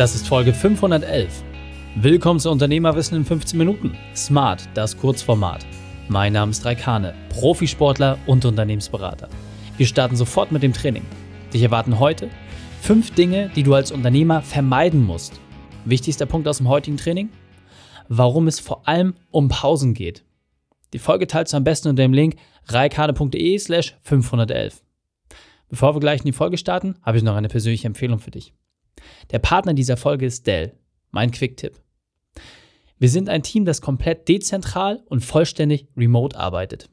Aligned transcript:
Das 0.00 0.14
ist 0.14 0.28
Folge 0.28 0.54
511. 0.54 1.44
Willkommen 1.96 2.40
zu 2.40 2.50
Unternehmerwissen 2.50 3.18
in 3.18 3.24
15 3.26 3.58
Minuten. 3.58 3.94
Smart, 4.16 4.66
das 4.72 4.96
Kurzformat. 4.96 5.66
Mein 6.08 6.32
Name 6.32 6.52
ist 6.52 6.64
Raikane, 6.64 7.12
Profisportler 7.28 8.16
und 8.26 8.46
Unternehmensberater. 8.46 9.28
Wir 9.76 9.84
starten 9.84 10.16
sofort 10.16 10.52
mit 10.52 10.62
dem 10.62 10.72
Training. 10.72 11.02
Dich 11.52 11.62
erwarten 11.62 11.98
heute 11.98 12.30
fünf 12.80 13.10
Dinge, 13.10 13.50
die 13.54 13.62
du 13.62 13.74
als 13.74 13.92
Unternehmer 13.92 14.40
vermeiden 14.40 15.04
musst. 15.04 15.38
Wichtigster 15.84 16.24
Punkt 16.24 16.48
aus 16.48 16.56
dem 16.56 16.68
heutigen 16.70 16.96
Training? 16.96 17.28
Warum 18.08 18.48
es 18.48 18.58
vor 18.58 18.88
allem 18.88 19.12
um 19.30 19.48
Pausen 19.48 19.92
geht. 19.92 20.24
Die 20.94 20.98
Folge 20.98 21.26
teilst 21.26 21.52
du 21.52 21.58
am 21.58 21.64
besten 21.64 21.88
unter 21.88 22.04
dem 22.04 22.14
Link 22.14 22.36
reikane.de 22.68 23.58
slash 23.58 23.98
511. 24.00 24.82
Bevor 25.68 25.94
wir 25.94 26.00
gleich 26.00 26.20
in 26.20 26.24
die 26.26 26.32
Folge 26.32 26.56
starten, 26.56 26.94
habe 27.02 27.18
ich 27.18 27.22
noch 27.22 27.36
eine 27.36 27.48
persönliche 27.48 27.86
Empfehlung 27.86 28.18
für 28.18 28.30
dich. 28.30 28.54
Der 29.30 29.38
Partner 29.38 29.74
dieser 29.74 29.96
Folge 29.96 30.26
ist 30.26 30.46
Dell, 30.46 30.74
mein 31.10 31.30
Quick-Tipp. 31.30 31.80
Wir 32.98 33.08
sind 33.08 33.28
ein 33.28 33.42
Team, 33.42 33.64
das 33.64 33.80
komplett 33.80 34.28
dezentral 34.28 35.02
und 35.06 35.24
vollständig 35.24 35.88
remote 35.96 36.38
arbeitet. 36.38 36.90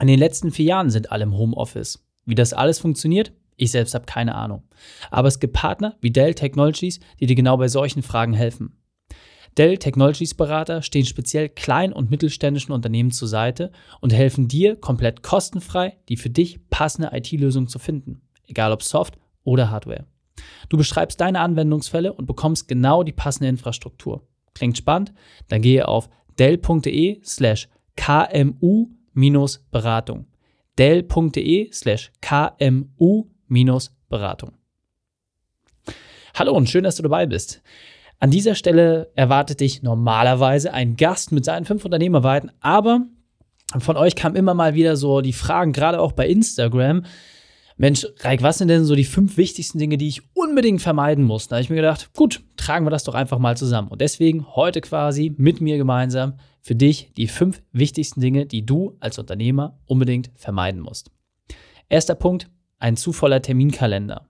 In 0.00 0.06
den 0.06 0.18
letzten 0.18 0.50
vier 0.50 0.66
Jahren 0.66 0.90
sind 0.90 1.12
alle 1.12 1.24
im 1.24 1.36
Homeoffice. 1.36 2.04
Wie 2.26 2.34
das 2.34 2.52
alles 2.52 2.78
funktioniert, 2.78 3.32
ich 3.56 3.70
selbst 3.70 3.94
habe 3.94 4.06
keine 4.06 4.34
Ahnung. 4.34 4.62
Aber 5.10 5.28
es 5.28 5.40
gibt 5.40 5.52
Partner 5.52 5.96
wie 6.00 6.10
Dell 6.10 6.34
Technologies, 6.34 7.00
die 7.20 7.26
dir 7.26 7.34
genau 7.34 7.56
bei 7.56 7.68
solchen 7.68 8.02
Fragen 8.02 8.32
helfen. 8.32 8.76
Dell 9.58 9.78
Technologies 9.78 10.34
Berater 10.34 10.82
stehen 10.82 11.04
speziell 11.04 11.48
kleinen 11.48 11.92
und 11.92 12.10
mittelständischen 12.10 12.72
Unternehmen 12.72 13.10
zur 13.10 13.28
Seite 13.28 13.72
und 14.00 14.12
helfen 14.12 14.48
dir 14.48 14.76
komplett 14.76 15.22
kostenfrei, 15.22 15.98
die 16.08 16.16
für 16.16 16.30
dich 16.30 16.68
passende 16.70 17.10
IT-Lösung 17.12 17.68
zu 17.68 17.78
finden, 17.78 18.22
egal 18.46 18.72
ob 18.72 18.82
Soft 18.82 19.18
oder 19.42 19.70
Hardware. 19.70 20.06
Du 20.68 20.76
beschreibst 20.76 21.20
deine 21.20 21.40
Anwendungsfälle 21.40 22.12
und 22.12 22.26
bekommst 22.26 22.68
genau 22.68 23.02
die 23.02 23.12
passende 23.12 23.48
Infrastruktur. 23.48 24.24
Klingt 24.54 24.78
spannend? 24.78 25.12
Dann 25.48 25.62
gehe 25.62 25.88
auf 25.88 26.08
dell.de 26.38 27.20
slash 27.24 27.68
kmu-beratung. 27.96 30.26
dell.de 30.78 31.72
slash 31.72 32.12
kmu-beratung. 32.20 34.52
Hallo 36.34 36.52
und 36.52 36.70
schön, 36.70 36.84
dass 36.84 36.96
du 36.96 37.02
dabei 37.02 37.26
bist. 37.26 37.62
An 38.18 38.30
dieser 38.30 38.54
Stelle 38.54 39.10
erwartet 39.14 39.60
dich 39.60 39.82
normalerweise 39.82 40.72
ein 40.72 40.96
Gast 40.96 41.32
mit 41.32 41.44
seinen 41.44 41.64
fünf 41.64 41.84
Unternehmerweiten, 41.84 42.52
aber 42.60 43.06
von 43.78 43.96
euch 43.96 44.14
kam 44.14 44.36
immer 44.36 44.54
mal 44.54 44.74
wieder 44.74 44.96
so 44.96 45.20
die 45.20 45.32
Fragen, 45.32 45.72
gerade 45.72 46.00
auch 46.00 46.12
bei 46.12 46.28
Instagram, 46.28 47.04
Mensch, 47.80 48.06
Reik, 48.18 48.42
was 48.42 48.58
sind 48.58 48.68
denn 48.68 48.84
so 48.84 48.94
die 48.94 49.04
fünf 49.04 49.38
wichtigsten 49.38 49.78
Dinge, 49.78 49.96
die 49.96 50.08
ich 50.08 50.20
unbedingt 50.34 50.82
vermeiden 50.82 51.24
muss? 51.24 51.48
Da 51.48 51.56
habe 51.56 51.62
ich 51.62 51.70
mir 51.70 51.76
gedacht, 51.76 52.10
gut, 52.12 52.42
tragen 52.58 52.84
wir 52.84 52.90
das 52.90 53.04
doch 53.04 53.14
einfach 53.14 53.38
mal 53.38 53.56
zusammen. 53.56 53.88
Und 53.88 54.02
deswegen 54.02 54.54
heute 54.54 54.82
quasi 54.82 55.32
mit 55.38 55.62
mir 55.62 55.78
gemeinsam 55.78 56.34
für 56.60 56.74
dich 56.74 57.14
die 57.16 57.26
fünf 57.26 57.62
wichtigsten 57.72 58.20
Dinge, 58.20 58.44
die 58.44 58.66
du 58.66 58.98
als 59.00 59.18
Unternehmer 59.18 59.78
unbedingt 59.86 60.30
vermeiden 60.34 60.82
musst. 60.82 61.10
Erster 61.88 62.14
Punkt, 62.14 62.50
ein 62.80 62.98
zu 62.98 63.14
voller 63.14 63.40
Terminkalender. 63.40 64.28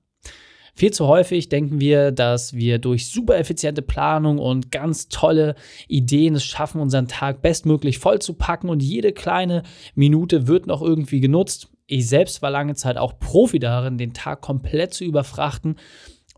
Viel 0.77 0.93
zu 0.93 1.09
häufig 1.09 1.49
denken 1.49 1.81
wir, 1.81 2.13
dass 2.13 2.55
wir 2.55 2.79
durch 2.79 3.11
super 3.11 3.37
effiziente 3.37 3.83
Planung 3.83 4.39
und 4.39 4.71
ganz 4.71 5.09
tolle 5.09 5.57
Ideen 5.89 6.37
es 6.37 6.45
schaffen, 6.45 6.81
unseren 6.81 7.09
Tag 7.09 7.43
bestmöglich 7.43 7.99
voll 7.99 8.21
zu 8.21 8.35
packen 8.35 8.69
und 8.69 8.81
jede 8.81 9.13
kleine 9.13 9.65
Minute 9.97 10.47
wird 10.47 10.69
noch 10.69 10.83
irgendwie 10.83 11.19
genutzt. 11.19 11.69
Ich 11.93 12.09
selbst 12.09 12.41
war 12.41 12.53
lange 12.53 12.77
Zeit 12.77 12.97
auch 12.97 13.19
Profi 13.19 13.59
darin, 13.59 13.99
den 13.99 14.15
Tag 14.15 14.43
komplett 14.43 14.95
zu 14.95 15.03
überfrachten 15.03 15.75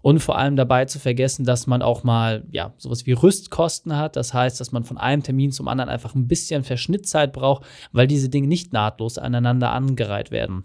und 0.01 0.21
vor 0.21 0.39
allem 0.39 0.57
dabei 0.57 0.87
zu 0.87 0.99
vergessen, 0.99 1.45
dass 1.45 1.67
man 1.67 1.83
auch 1.83 2.05
mal 2.05 2.47
ja 2.51 2.73
sowas 2.79 3.05
wie 3.05 3.13
Rüstkosten 3.13 3.95
hat. 3.99 4.17
Das 4.17 4.33
heißt, 4.33 4.59
dass 4.59 4.73
man 4.73 4.85
von 4.85 4.97
einem 4.97 5.23
Termin 5.23 5.53
zum 5.53 5.69
anderen 5.69 5.91
einfach 5.91 6.15
ein 6.15 6.27
bisschen 6.27 6.65
Verschnittzeit 6.65 7.35
braucht, 7.35 7.67
weil 7.93 8.07
diese 8.07 8.31
Dinge 8.31 8.49
nicht 8.49 8.73
nahtlos 8.73 9.19
aneinander 9.19 9.73
angereiht 9.73 10.31
werden. 10.31 10.65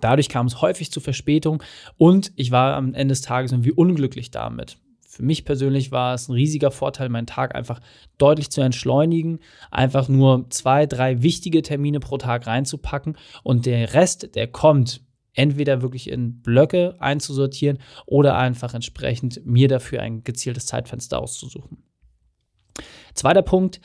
Dadurch 0.00 0.30
kam 0.30 0.46
es 0.46 0.62
häufig 0.62 0.90
zu 0.90 1.00
Verspätung 1.00 1.62
und 1.98 2.32
ich 2.34 2.50
war 2.50 2.76
am 2.76 2.94
Ende 2.94 3.12
des 3.12 3.20
Tages 3.20 3.52
irgendwie 3.52 3.72
unglücklich 3.72 4.30
damit. 4.30 4.78
Für 5.14 5.22
mich 5.22 5.44
persönlich 5.44 5.92
war 5.92 6.12
es 6.12 6.28
ein 6.28 6.32
riesiger 6.32 6.72
Vorteil, 6.72 7.08
meinen 7.08 7.28
Tag 7.28 7.54
einfach 7.54 7.78
deutlich 8.18 8.50
zu 8.50 8.62
entschleunigen, 8.62 9.38
einfach 9.70 10.08
nur 10.08 10.50
zwei, 10.50 10.86
drei 10.86 11.22
wichtige 11.22 11.62
Termine 11.62 12.00
pro 12.00 12.18
Tag 12.18 12.48
reinzupacken 12.48 13.16
und 13.44 13.64
der 13.64 13.94
Rest, 13.94 14.34
der 14.34 14.48
kommt, 14.48 15.02
entweder 15.32 15.82
wirklich 15.82 16.10
in 16.10 16.42
Blöcke 16.42 16.96
einzusortieren 16.98 17.78
oder 18.06 18.36
einfach 18.36 18.74
entsprechend 18.74 19.46
mir 19.46 19.68
dafür 19.68 20.02
ein 20.02 20.24
gezieltes 20.24 20.66
Zeitfenster 20.66 21.20
auszusuchen. 21.22 21.84
Zweiter 23.14 23.42
Punkt, 23.42 23.80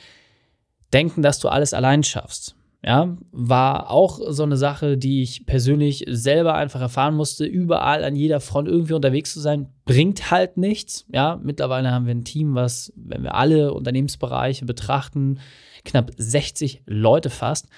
denken, 0.92 1.22
dass 1.22 1.38
du 1.38 1.48
alles 1.48 1.74
allein 1.74 2.02
schaffst 2.02 2.56
ja, 2.82 3.16
war 3.30 3.90
auch 3.90 4.20
so 4.28 4.42
eine 4.42 4.56
Sache, 4.56 4.96
die 4.96 5.22
ich 5.22 5.44
persönlich 5.44 6.04
selber 6.08 6.54
einfach 6.54 6.80
erfahren 6.80 7.14
musste. 7.14 7.44
Überall 7.44 8.04
an 8.04 8.16
jeder 8.16 8.40
Front 8.40 8.68
irgendwie 8.68 8.94
unterwegs 8.94 9.34
zu 9.34 9.40
sein, 9.40 9.68
bringt 9.84 10.30
halt 10.30 10.56
nichts. 10.56 11.04
Ja, 11.12 11.38
mittlerweile 11.42 11.90
haben 11.90 12.06
wir 12.06 12.14
ein 12.14 12.24
Team, 12.24 12.54
was, 12.54 12.90
wenn 12.96 13.22
wir 13.22 13.34
alle 13.34 13.74
Unternehmensbereiche 13.74 14.64
betrachten, 14.64 15.40
knapp 15.84 16.10
60 16.16 16.82
Leute 16.86 17.28
fast. 17.28 17.68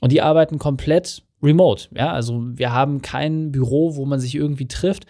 Und 0.00 0.12
die 0.12 0.20
arbeiten 0.20 0.58
komplett 0.58 1.22
remote. 1.42 1.88
Ja, 1.94 2.12
also 2.12 2.42
wir 2.44 2.72
haben 2.72 3.00
kein 3.00 3.52
Büro, 3.52 3.96
wo 3.96 4.04
man 4.04 4.20
sich 4.20 4.34
irgendwie 4.34 4.68
trifft, 4.68 5.06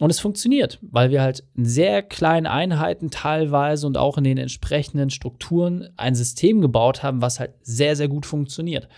und 0.00 0.10
es 0.10 0.18
funktioniert, 0.18 0.78
weil 0.82 1.10
wir 1.10 1.22
halt 1.22 1.44
in 1.54 1.64
sehr 1.64 2.02
kleinen 2.02 2.46
Einheiten 2.46 3.10
teilweise 3.10 3.86
und 3.86 3.96
auch 3.96 4.18
in 4.18 4.24
den 4.24 4.38
entsprechenden 4.38 5.10
Strukturen 5.10 5.88
ein 5.96 6.16
System 6.16 6.60
gebaut 6.60 7.02
haben, 7.02 7.22
was 7.22 7.38
halt 7.38 7.52
sehr, 7.62 7.94
sehr 7.94 8.08
gut 8.08 8.26
funktioniert. 8.26 8.88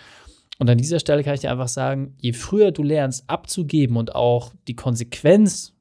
Und 0.58 0.70
an 0.70 0.78
dieser 0.78 0.98
Stelle 0.98 1.22
kann 1.22 1.34
ich 1.34 1.40
dir 1.40 1.50
einfach 1.50 1.68
sagen, 1.68 2.14
je 2.18 2.32
früher 2.32 2.72
du 2.72 2.82
lernst 2.82 3.28
abzugeben 3.28 3.98
und 3.98 4.14
auch 4.14 4.54
die 4.68 4.76
Konsequenz 4.76 5.74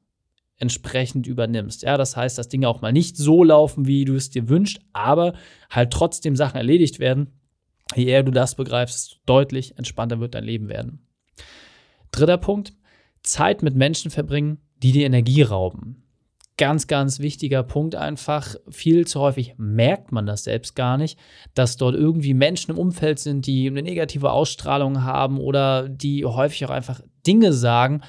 entsprechend 0.58 1.26
übernimmst. 1.26 1.82
Ja, 1.82 1.96
das 1.96 2.16
heißt, 2.16 2.36
dass 2.36 2.48
Dinge 2.48 2.68
auch 2.68 2.82
mal 2.82 2.92
nicht 2.92 3.16
so 3.16 3.42
laufen, 3.42 3.86
wie 3.86 4.04
du 4.04 4.14
es 4.14 4.30
dir 4.30 4.48
wünschst, 4.50 4.80
aber 4.92 5.34
halt 5.70 5.92
trotzdem 5.92 6.36
Sachen 6.36 6.56
erledigt 6.56 6.98
werden. 6.98 7.32
Je 7.94 8.04
eher 8.04 8.22
du 8.22 8.32
das 8.32 8.54
begreifst, 8.54 9.20
deutlich 9.26 9.78
entspannter 9.78 10.20
wird 10.20 10.34
dein 10.34 10.44
Leben 10.44 10.68
werden. 10.68 11.06
Dritter 12.10 12.38
Punkt, 12.38 12.74
Zeit 13.22 13.62
mit 13.62 13.74
Menschen 13.74 14.10
verbringen, 14.10 14.58
die 14.82 14.92
die 14.92 15.04
Energie 15.04 15.42
rauben. 15.42 16.02
Ganz, 16.58 16.86
ganz 16.86 17.20
wichtiger 17.20 17.62
Punkt 17.62 17.94
einfach. 17.94 18.54
Viel 18.70 19.06
zu 19.06 19.20
häufig 19.20 19.54
merkt 19.58 20.10
man 20.10 20.24
das 20.24 20.44
selbst 20.44 20.74
gar 20.74 20.96
nicht, 20.96 21.18
dass 21.54 21.76
dort 21.76 21.94
irgendwie 21.94 22.32
Menschen 22.32 22.70
im 22.70 22.78
Umfeld 22.78 23.18
sind, 23.18 23.46
die 23.46 23.66
eine 23.66 23.82
negative 23.82 24.30
Ausstrahlung 24.30 25.02
haben 25.02 25.38
oder 25.38 25.88
die 25.88 26.24
häufig 26.24 26.64
auch 26.64 26.70
einfach 26.70 27.02
Dinge 27.26 27.52
sagen, 27.52 28.00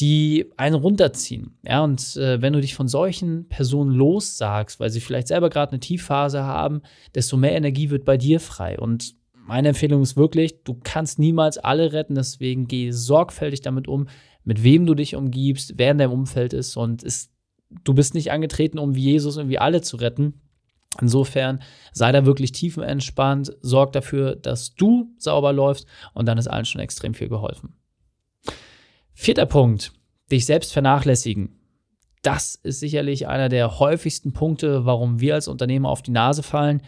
die 0.00 0.46
einen 0.56 0.76
runterziehen. 0.76 1.58
Ja, 1.64 1.82
und 1.82 2.16
äh, 2.16 2.40
wenn 2.40 2.52
du 2.52 2.60
dich 2.60 2.74
von 2.74 2.88
solchen 2.88 3.48
Personen 3.48 3.92
lossagst, 3.92 4.78
weil 4.80 4.90
sie 4.90 5.00
vielleicht 5.00 5.28
selber 5.28 5.50
gerade 5.50 5.72
eine 5.72 5.80
Tiefphase 5.80 6.42
haben, 6.44 6.82
desto 7.14 7.36
mehr 7.36 7.56
Energie 7.56 7.90
wird 7.90 8.04
bei 8.04 8.16
dir 8.16 8.40
frei. 8.40 8.78
Und 8.78 9.14
meine 9.34 9.68
Empfehlung 9.68 10.02
ist 10.02 10.16
wirklich, 10.16 10.62
du 10.62 10.78
kannst 10.82 11.18
niemals 11.18 11.58
alle 11.58 11.92
retten, 11.92 12.14
deswegen 12.14 12.68
geh 12.68 12.90
sorgfältig 12.90 13.60
damit 13.60 13.88
um, 13.88 14.08
mit 14.48 14.62
wem 14.62 14.86
du 14.86 14.94
dich 14.94 15.14
umgibst, 15.14 15.74
wer 15.76 15.90
in 15.90 15.98
deinem 15.98 16.12
Umfeld 16.12 16.54
ist 16.54 16.78
und 16.78 17.02
ist, 17.02 17.30
du 17.84 17.92
bist 17.92 18.14
nicht 18.14 18.32
angetreten, 18.32 18.78
um 18.78 18.94
wie 18.94 19.02
Jesus 19.02 19.36
irgendwie 19.36 19.58
alle 19.58 19.82
zu 19.82 19.98
retten. 19.98 20.40
Insofern 21.02 21.60
sei 21.92 22.12
da 22.12 22.24
wirklich 22.24 22.52
tiefenentspannt, 22.52 23.54
sorg 23.60 23.92
dafür, 23.92 24.36
dass 24.36 24.74
du 24.74 25.12
sauber 25.18 25.52
läufst 25.52 25.86
und 26.14 26.24
dann 26.24 26.38
ist 26.38 26.48
allen 26.48 26.64
schon 26.64 26.80
extrem 26.80 27.12
viel 27.12 27.28
geholfen. 27.28 27.74
Vierter 29.12 29.44
Punkt, 29.44 29.92
dich 30.32 30.46
selbst 30.46 30.72
vernachlässigen. 30.72 31.60
Das 32.22 32.54
ist 32.54 32.80
sicherlich 32.80 33.28
einer 33.28 33.50
der 33.50 33.78
häufigsten 33.78 34.32
Punkte, 34.32 34.86
warum 34.86 35.20
wir 35.20 35.34
als 35.34 35.46
Unternehmer 35.46 35.90
auf 35.90 36.00
die 36.00 36.10
Nase 36.10 36.42
fallen 36.42 36.80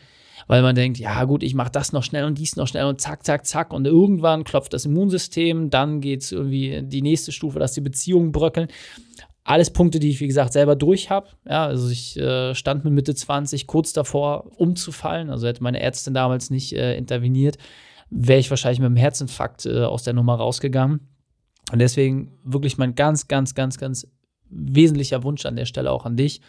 weil 0.46 0.62
man 0.62 0.75
denkt, 0.75 0.98
ja 0.98 1.25
gut, 1.25 1.42
ich 1.42 1.54
mache 1.54 1.70
das 1.70 1.92
noch 1.92 2.02
schnell 2.02 2.25
und 2.25 2.38
dies 2.38 2.56
noch 2.56 2.66
schnell 2.66 2.84
und 2.84 3.00
zack, 3.00 3.25
zack, 3.25 3.46
zack 3.46 3.72
und 3.72 3.87
irgendwann 3.87 4.44
klopft 4.44 4.72
das 4.72 4.84
Immunsystem, 4.84 5.70
dann 5.70 6.00
geht 6.00 6.22
es 6.22 6.32
irgendwie 6.32 6.82
die 6.82 7.02
nächste 7.02 7.32
Stufe, 7.32 7.58
dass 7.58 7.72
die 7.72 7.81
Beziehungen 7.81 8.32
bröckeln. 8.32 8.69
Alles 9.42 9.70
Punkte, 9.70 9.98
die 9.98 10.10
ich, 10.10 10.20
wie 10.20 10.26
gesagt, 10.26 10.52
selber 10.52 10.76
durch 10.76 11.10
habe. 11.10 11.28
Ja, 11.48 11.64
also 11.64 11.88
ich 11.88 12.16
äh, 12.19 12.54
stand 12.54 12.84
mit 12.84 12.92
Mitte 12.92 13.14
20 13.14 13.66
kurz 13.66 13.92
davor, 13.92 14.50
umzufallen. 14.56 15.31
Also 15.31 15.46
hätte 15.46 15.62
meine 15.62 15.81
Ärztin 15.81 16.14
damals 16.14 16.50
nicht 16.50 16.75
äh, 16.75 16.96
interveniert, 16.96 17.56
wäre 18.10 18.38
ich 18.38 18.50
wahrscheinlich 18.50 18.81
mit 18.81 18.87
einem 18.87 18.96
Herzinfarkt 18.96 19.66
äh, 19.66 19.84
aus 19.84 20.02
der 20.02 20.12
Nummer 20.12 20.34
rausgegangen. 20.34 21.00
Und 21.72 21.78
deswegen 21.78 22.32
wirklich 22.44 22.78
mein 22.78 22.94
ganz, 22.94 23.28
ganz, 23.28 23.54
ganz, 23.54 23.78
ganz 23.78 24.06
wesentlicher 24.50 25.22
Wunsch 25.22 25.46
an 25.46 25.56
der 25.56 25.66
Stelle 25.66 25.90
auch 25.90 26.04
an 26.04 26.16
dich. 26.16 26.40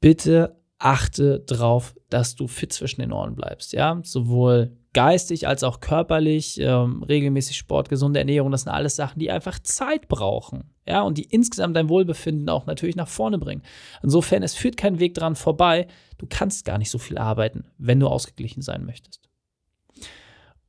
Bitte 0.00 0.56
achte 0.78 1.40
darauf, 1.40 1.94
dass 2.10 2.34
du 2.34 2.48
fit 2.48 2.72
zwischen 2.72 3.00
den 3.00 3.12
Ohren 3.12 3.34
bleibst, 3.34 3.72
ja, 3.72 4.00
sowohl 4.02 4.76
geistig 4.92 5.46
als 5.46 5.62
auch 5.62 5.80
körperlich, 5.80 6.58
ähm, 6.60 7.02
regelmäßig 7.02 7.56
Sport, 7.56 7.88
gesunde 7.88 8.18
Ernährung, 8.18 8.50
das 8.50 8.62
sind 8.62 8.72
alles 8.72 8.96
Sachen, 8.96 9.18
die 9.18 9.30
einfach 9.30 9.58
Zeit 9.58 10.08
brauchen. 10.08 10.70
Ja, 10.86 11.02
und 11.02 11.18
die 11.18 11.24
insgesamt 11.24 11.76
dein 11.76 11.88
Wohlbefinden 11.88 12.48
auch 12.48 12.66
natürlich 12.66 12.96
nach 12.96 13.08
vorne 13.08 13.38
bringen. 13.38 13.62
Insofern, 14.02 14.42
es 14.42 14.54
führt 14.54 14.76
kein 14.76 14.98
Weg 14.98 15.14
dran 15.14 15.34
vorbei. 15.34 15.86
Du 16.16 16.26
kannst 16.26 16.64
gar 16.64 16.78
nicht 16.78 16.90
so 16.90 16.98
viel 16.98 17.18
arbeiten, 17.18 17.64
wenn 17.76 18.00
du 18.00 18.06
ausgeglichen 18.06 18.62
sein 18.62 18.86
möchtest. 18.86 19.28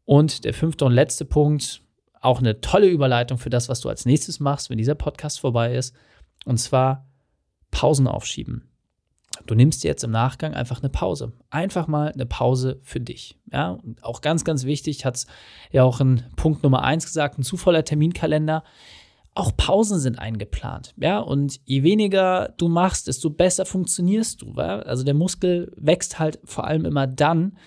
Und 0.03 0.43
der 0.43 0.53
fünfte 0.53 0.85
und 0.85 0.93
letzte 0.93 1.23
Punkt, 1.23 1.81
auch 2.19 2.39
eine 2.39 2.59
tolle 2.61 2.87
Überleitung 2.87 3.37
für 3.37 3.49
das, 3.49 3.69
was 3.69 3.81
du 3.81 3.89
als 3.89 4.05
nächstes 4.05 4.39
machst, 4.39 4.69
wenn 4.69 4.77
dieser 4.77 4.95
Podcast 4.95 5.39
vorbei 5.39 5.75
ist. 5.75 5.95
Und 6.45 6.57
zwar 6.57 7.07
Pausen 7.71 8.07
aufschieben. 8.07 8.69
Du 9.47 9.55
nimmst 9.55 9.83
jetzt 9.83 10.03
im 10.03 10.11
Nachgang 10.11 10.53
einfach 10.53 10.81
eine 10.81 10.89
Pause. 10.89 11.33
Einfach 11.49 11.87
mal 11.87 12.11
eine 12.11 12.25
Pause 12.25 12.79
für 12.83 12.99
dich. 12.99 13.39
Ja, 13.51 13.71
und 13.71 14.03
auch 14.03 14.21
ganz, 14.21 14.43
ganz 14.43 14.65
wichtig, 14.65 15.05
hat 15.05 15.15
es 15.15 15.27
ja 15.71 15.83
auch 15.83 15.99
in 15.99 16.23
Punkt 16.35 16.63
Nummer 16.63 16.83
eins 16.83 17.05
gesagt, 17.05 17.39
ein 17.39 17.43
zu 17.43 17.57
voller 17.57 17.83
Terminkalender. 17.83 18.63
Auch 19.33 19.55
Pausen 19.55 19.99
sind 19.99 20.19
eingeplant. 20.19 20.93
Ja, 20.97 21.19
und 21.19 21.59
je 21.65 21.83
weniger 21.83 22.53
du 22.57 22.67
machst, 22.67 23.07
desto 23.07 23.29
besser 23.29 23.65
funktionierst 23.65 24.41
du. 24.41 24.53
Ja? 24.57 24.79
Also 24.79 25.03
der 25.03 25.13
Muskel 25.13 25.71
wächst 25.77 26.19
halt 26.19 26.39
vor 26.43 26.65
allem 26.65 26.85
immer 26.85 27.07
dann, 27.07 27.57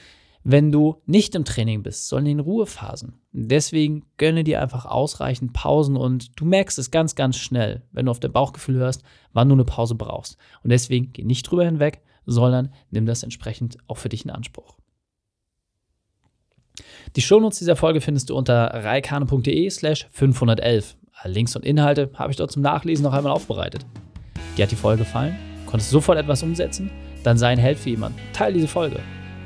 wenn 0.43 0.73
du 0.73 1.03
nicht 1.07 1.35
im 1.35 1.45
Training 1.45 1.83
bist, 1.83 2.09
sondern 2.09 2.33
in 2.33 2.41
Ruhephasen. 2.41 3.21
Deswegen 3.33 4.07
gönne 4.17 4.45
dir 4.45 4.63
einfach 4.63 4.87
ausreichend 4.87 5.53
Pausen 5.53 5.97
und 5.97 6.39
du 6.41 6.45
merkst 6.45 6.79
es 6.79 6.91
ganz, 6.91 7.15
ganz 7.15 7.37
schnell, 7.37 7.83
wenn 7.93 8.07
du 8.07 8.11
auf 8.11 8.21
dein 8.21 8.33
Bauchgefühl 8.33 8.77
hörst, 8.77 9.03
wann 9.33 9.49
du 9.49 9.55
eine 9.55 9.65
Pause 9.65 9.95
brauchst. 9.95 10.37
Und 10.63 10.71
deswegen 10.71 11.13
geh 11.13 11.25
nicht 11.25 11.43
drüber 11.43 11.65
hinweg, 11.65 12.03
sondern 12.27 12.73
nimm 12.91 13.07
das 13.07 13.23
entsprechend 13.23 13.79
auch 13.87 13.99
für 13.99 14.09
dich 14.09 14.25
in 14.25 14.31
Anspruch. 14.31 14.77
Die 17.17 17.23
Shownotes 17.23 17.59
dieser 17.59 17.77
Folge 17.77 18.01
findest 18.01 18.31
du 18.31 18.37
unter 18.37 18.67
reikane.de 18.73 19.69
slash 19.71 20.09
511. 20.13 20.97
Alle 21.13 21.35
Links 21.35 21.55
und 21.57 21.65
Inhalte 21.65 22.11
habe 22.15 22.31
ich 22.31 22.37
dort 22.37 22.53
zum 22.53 22.63
Nachlesen 22.63 23.03
noch 23.03 23.13
einmal 23.13 23.33
aufbereitet. 23.33 23.85
Dir 24.57 24.63
hat 24.63 24.71
die 24.71 24.77
Folge 24.77 25.05
gefallen? 25.05 25.37
Konntest 25.67 25.93
du 25.93 25.97
sofort 25.97 26.19
etwas 26.19 26.43
umsetzen? 26.43 26.91
Dann 27.23 27.37
sei 27.37 27.49
ein 27.49 27.59
Held 27.59 27.79
für 27.79 27.91
jemanden. 27.91 28.19
Teil 28.33 28.55
diese 28.55 28.69
Folge. 28.69 29.01